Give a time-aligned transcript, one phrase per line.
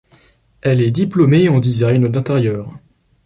[0.63, 2.75] Elle est diplômée en design d'intérieur.